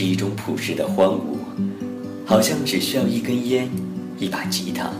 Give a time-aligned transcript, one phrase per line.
[0.00, 1.38] 是一种朴实的荒芜，
[2.24, 3.68] 好像只需要一根烟、
[4.16, 4.92] 一把吉他，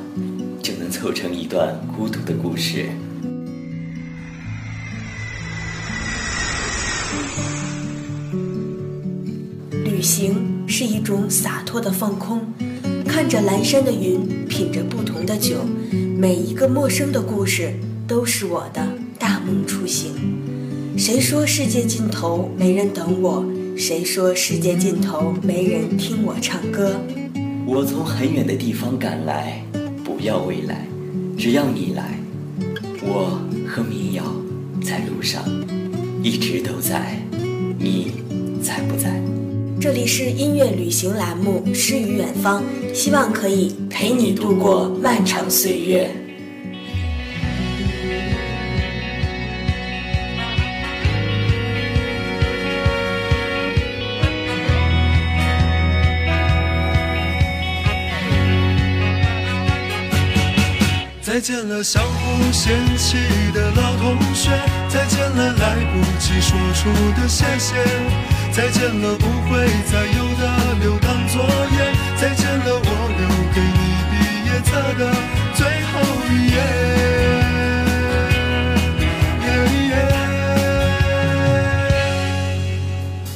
[0.61, 2.87] 就能凑成一段孤独的故事。
[9.85, 10.35] 旅行
[10.67, 12.41] 是一种洒脱的放空，
[13.07, 14.19] 看着蓝山的云，
[14.49, 15.59] 品着不同的酒，
[16.17, 17.73] 每一个陌生的故事
[18.09, 18.85] 都是我的
[19.17, 20.11] 大梦初醒。
[20.97, 23.45] 谁说世界尽头没人等我？
[23.79, 27.01] 谁说世界尽头没人听我唱歌？
[27.65, 29.63] 我从很远的地方赶来，
[30.03, 30.85] 不要未来，
[31.39, 32.19] 只要你来。
[33.01, 34.25] 我和民谣
[34.83, 35.45] 在路上，
[36.25, 37.23] 一直都在。
[37.79, 38.11] 你
[38.61, 39.23] 在不在？
[39.81, 46.11] 这里是音乐旅行栏目《诗与远方》，希望可以陪你度过漫长岁月。
[61.39, 63.17] 再见了，相互嫌弃
[63.55, 64.51] 的老同学；
[64.89, 67.77] 再见了，来不及说出的谢谢；
[68.51, 73.79] 再见了，不会再有的留堂作业；再见了，我留给你
[74.11, 75.15] 毕业册的
[75.55, 76.59] 最后一页。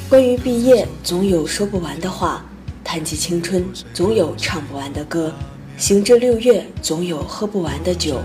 [0.08, 2.42] 关于毕业，总有说不完的话；
[2.82, 5.32] 谈及青春，总有唱不完的歌。
[5.82, 8.20] 行至六月，总有喝不完的酒。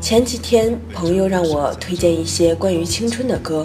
[0.00, 3.64] 前几天，朋友让我推荐一些关于青春的歌，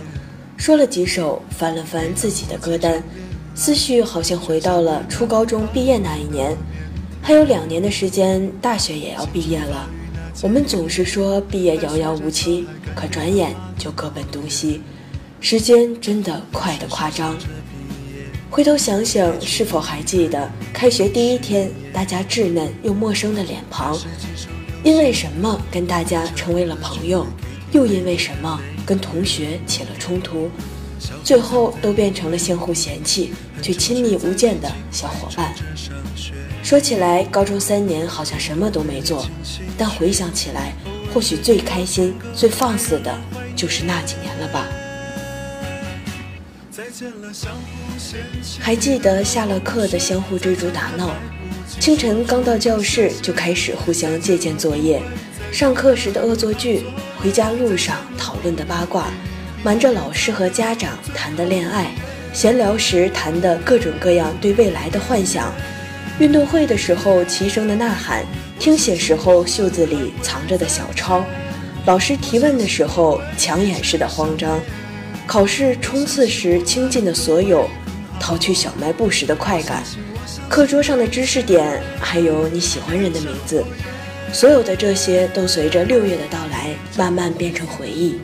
[0.56, 3.04] 说了几首，翻了翻自己的歌单，
[3.56, 6.56] 思绪好像回到了初高中毕业那一年。
[7.24, 9.90] 还有两年的时间，大学也要毕业了。
[10.44, 14.84] 我们总是说毕业遥遥无期，可转眼就各奔东西，
[15.40, 17.36] 时间真的快得夸张。
[18.56, 24.00] 回头想想，是否还记得开学第一天，大家稚嫩又陌生的脸庞？
[24.82, 27.28] 因为什么跟大家成为了朋友？
[27.74, 30.50] 又因为什么跟同学起了冲突？
[31.22, 35.54] 最后都变成了相互嫌弃却亲密无间的小伙伴。
[36.64, 39.28] 说起来，高中三年好像什么都没做，
[39.78, 40.72] 但回想起来，
[41.14, 43.14] 或许最开心、最放肆的，
[43.54, 44.66] 就是那几年了吧。
[48.62, 51.14] 还记得下了课的相互追逐打闹，
[51.80, 55.02] 清晨刚到教室就开始互相借鉴作业，
[55.52, 56.86] 上课时的恶作剧，
[57.18, 59.08] 回家路上讨论的八卦，
[59.62, 61.92] 瞒着老师和家长谈的恋爱，
[62.34, 65.52] 闲聊时谈的各种各样对未来的幻想，
[66.20, 68.24] 运动会的时候齐声的呐喊，
[68.58, 71.26] 听写时候袖子里藏着的小抄，
[71.86, 74.58] 老师提问的时候抢眼似的慌张。
[75.28, 77.68] 考试冲刺时倾尽的所有，
[78.20, 79.84] 逃去小卖部时的快感，
[80.48, 83.64] 课桌上的知识点，还有你喜欢人的名字，
[84.32, 88.20] 所有的这些都随着六月的到来，慢慢变成回忆。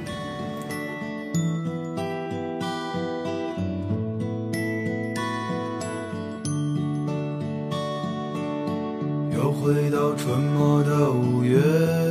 [9.35, 12.10] 又回到春末的五月。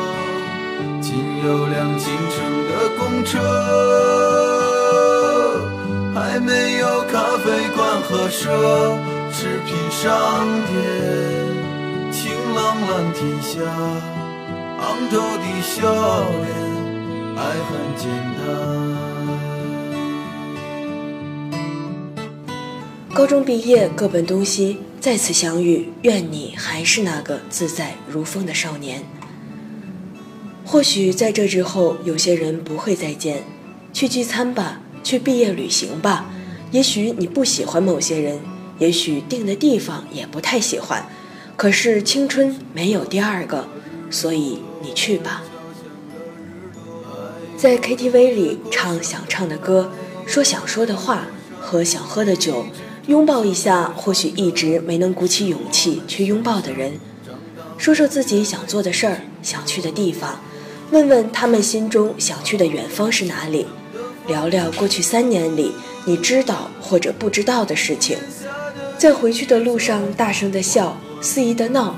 [1.11, 3.37] 仅有辆进城的公车，
[6.15, 8.47] 还没有咖啡馆和奢
[9.29, 10.73] 侈品商店。
[12.13, 13.59] 晴朗蓝天下，
[14.79, 15.83] 昂头的笑
[16.39, 16.47] 脸，
[17.35, 18.39] 爱很简单。
[23.13, 29.03] 高中毕业，各奔东西，再次相遇，愿你还是那个自在如风的少年。
[30.71, 33.43] 或许在这之后，有些人不会再见，
[33.91, 36.31] 去聚餐吧，去毕业旅行吧。
[36.71, 38.39] 也许你不喜欢某些人，
[38.79, 41.05] 也许定的地方也不太喜欢，
[41.57, 43.67] 可是青春没有第二个，
[44.09, 45.43] 所以你去吧。
[47.57, 49.91] 在 KTV 里唱想唱的歌，
[50.25, 51.27] 说想说的话，
[51.59, 52.65] 喝想喝的酒，
[53.07, 56.93] 拥抱一下或许一直没能鼓起勇气去拥抱的人，
[57.77, 60.39] 说说自己想做的事儿、想去的地方，
[60.91, 63.65] 问问他们心中想去的远方是哪里，
[64.27, 65.71] 聊聊过去三年里
[66.05, 68.17] 你知道或者不知道的事情，
[68.97, 71.95] 在回去的路上大声的笑，肆意的闹。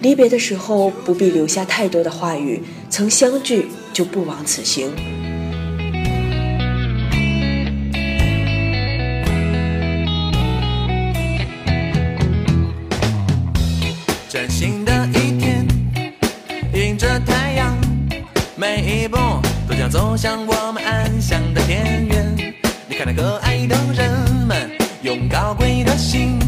[0.00, 5.21] 离别的时候不必留下太多的话语，曾相聚就不枉此行。
[18.62, 19.18] 每一步
[19.68, 22.32] 都将走向我们安详的田园。
[22.86, 24.08] 你看那可爱的人
[24.46, 24.70] 们，
[25.02, 26.38] 用高贵的心，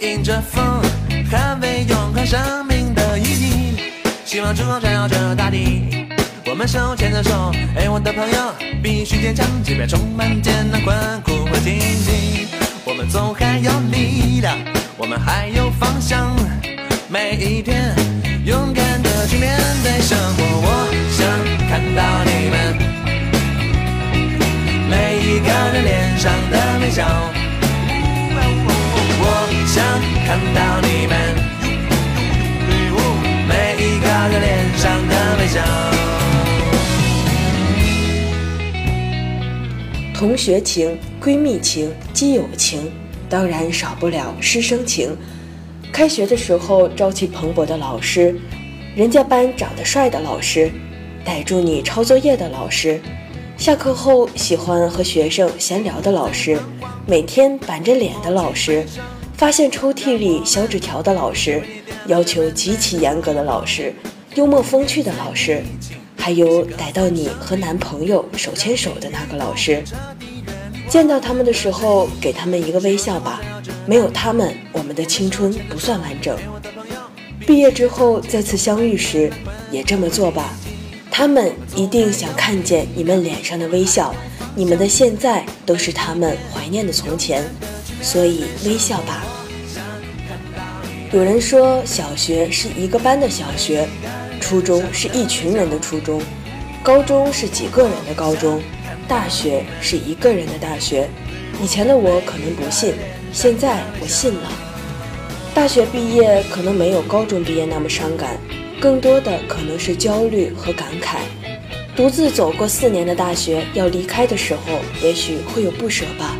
[0.00, 0.80] 迎着风，
[1.30, 3.76] 捍卫永恒生命的意义。
[4.24, 6.08] 希望烛光照耀着大地，
[6.46, 8.38] 我们手牵着手，哎，我的朋友，
[8.82, 12.48] 必须坚强，即便充满艰难困苦和荆棘，
[12.86, 14.56] 我们总还有力量，
[14.96, 16.34] 我们还有方向，
[17.06, 17.94] 每一天
[18.46, 19.54] 勇敢的去面
[26.24, 27.04] 上的微笑，
[29.20, 29.24] 我
[29.66, 29.84] 想
[30.24, 31.12] 看到你们。
[34.40, 34.42] 脸
[34.78, 35.60] 上的微笑。
[40.14, 42.90] 同学情、闺蜜情、基友情，
[43.28, 45.14] 当然少不了师生情。
[45.92, 48.34] 开学的时候朝气蓬勃的老师，
[48.96, 50.72] 人家班长得帅的老师，
[51.22, 52.98] 逮住你抄作业的老师，
[53.56, 56.58] 下课后喜欢和学生闲聊的老师，
[57.06, 58.84] 每天板着脸的老师，
[59.36, 61.62] 发现抽屉里小纸条的老师，
[62.06, 63.94] 要求极其严格的老师。
[64.34, 65.62] 幽默风趣的老师，
[66.16, 69.82] 还有逮到你和男朋友手牵手的那个老师。
[70.88, 73.40] 见到他们的时候，给他们一个微笑吧。
[73.86, 76.36] 没有他们，我们的青春不算完整。
[77.46, 79.32] 毕业之后再次相遇时，
[79.70, 80.54] 也这么做吧。
[81.16, 84.12] 他们一定想看见你们脸上的微笑。
[84.56, 87.44] 你们的现在都是他们怀念的从前，
[88.02, 89.24] 所以微笑吧。
[91.12, 93.88] 有人说，小学是一个班的小学。
[94.40, 96.20] 初中是一群人的初中，
[96.82, 98.60] 高中是几个人的高中，
[99.06, 101.08] 大学是一个人的大学。
[101.62, 102.92] 以前的我可能不信，
[103.32, 104.50] 现在我信了。
[105.54, 108.36] 大学毕业可能没有高中毕业那么伤感，
[108.84, 111.20] 更多的可能是焦虑和感慨。
[111.96, 116.36] 独自走过四年的大学，要离开的时候，也许会有不舍吧。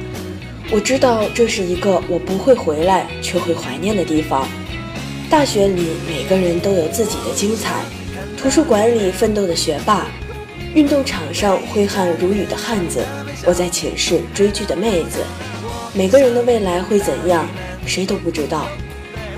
[0.70, 4.46] 我知道这是一个我不会回来却会怀念的地方。
[5.30, 7.82] 大学里每个人都有自己的精彩，
[8.36, 10.06] 图书馆里奋斗的学霸，
[10.74, 13.02] 运动场上挥汗如雨的汉子，
[13.46, 15.20] 我在寝室追剧的妹子。
[15.94, 17.48] 每个人的未来会怎样，
[17.86, 18.68] 谁都不知道。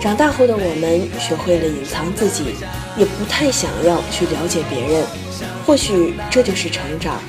[0.06, 2.54] 长大后的我们学会了隐藏自己，
[2.96, 5.04] 也不太想要去了解别人。
[5.66, 7.20] 或许这就是成长。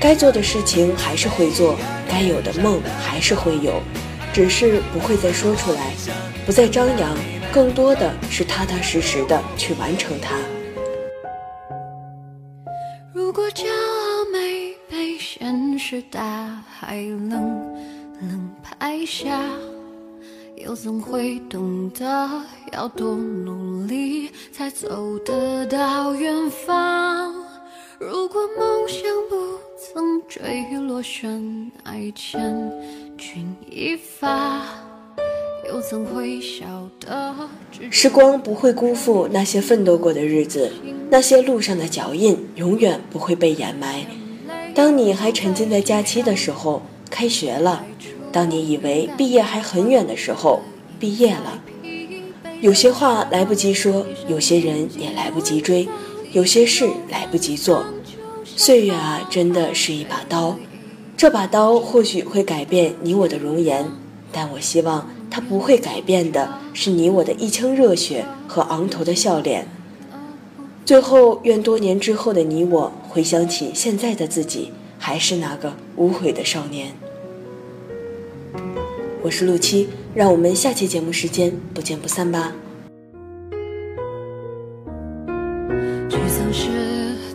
[0.00, 1.76] 该做的事情还是会做，
[2.08, 3.82] 该有的梦还是会有，
[4.32, 5.92] 只是不会再说出来，
[6.46, 7.14] 不再张扬。
[7.52, 10.36] 更多的是踏踏实实的去完成它。
[13.12, 17.76] 如果骄傲没被现实大海冷
[18.22, 19.38] 冷拍下，
[20.56, 22.28] 又怎会懂得
[22.72, 27.30] 要多努力才走得到远方？
[27.98, 29.36] 如果梦想不
[29.78, 32.72] 曾坠落悬崖，千
[33.18, 34.62] 钧一发。
[35.68, 37.34] 又怎会晓得？
[37.90, 40.72] 时光不会辜负那些奋斗过的日子，
[41.10, 44.06] 那些路上的脚印永远不会被掩埋。
[44.74, 47.84] 当你还沉浸在假期的时候，开学了；
[48.36, 50.60] 当你以为毕业还很远的时候，
[51.00, 51.58] 毕业了。
[52.60, 55.88] 有些话来不及说，有些人也来不及追，
[56.32, 57.86] 有些事来不及做。
[58.44, 60.54] 岁月啊，真的是一把刀，
[61.16, 63.86] 这把刀或许会改变你我的容颜，
[64.30, 65.08] 但我希望。
[65.30, 69.66] 它不会改变的是你我的一腔热血和昂头的笑脸。
[70.84, 76.92] 最后，愿多年之后的你我回想起现在的自己，还是那个无悔的少年。
[79.26, 82.52] 我是陆七让我们下期节目时间不见不散吧
[86.08, 86.68] 沮丧时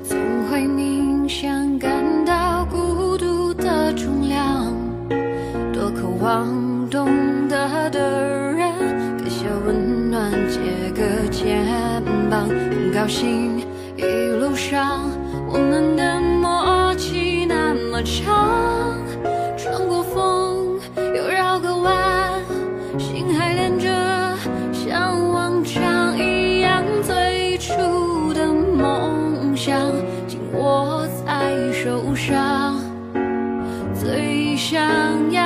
[0.02, 1.92] 总会明显感
[2.24, 4.74] 到孤独的重量
[5.74, 7.10] 多渴望懂
[7.50, 8.72] 得的人
[9.22, 10.60] 给些温暖借
[10.92, 11.62] 个肩
[12.30, 13.60] 膀很高兴
[13.98, 14.04] 一
[14.40, 15.12] 路上
[15.46, 18.61] 我们的默契那么长
[35.12, 35.41] 想要